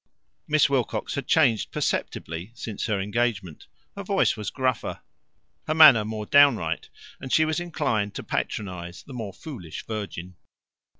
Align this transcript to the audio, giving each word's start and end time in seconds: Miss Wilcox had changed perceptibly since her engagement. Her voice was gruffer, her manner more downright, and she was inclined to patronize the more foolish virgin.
Miss 0.47 0.67
Wilcox 0.67 1.13
had 1.13 1.27
changed 1.27 1.69
perceptibly 1.71 2.51
since 2.55 2.87
her 2.87 2.99
engagement. 2.99 3.67
Her 3.95 4.01
voice 4.01 4.35
was 4.35 4.49
gruffer, 4.49 5.01
her 5.67 5.75
manner 5.75 6.03
more 6.03 6.25
downright, 6.25 6.89
and 7.19 7.31
she 7.31 7.45
was 7.45 7.59
inclined 7.59 8.15
to 8.15 8.23
patronize 8.23 9.03
the 9.03 9.13
more 9.13 9.31
foolish 9.31 9.85
virgin. 9.85 10.37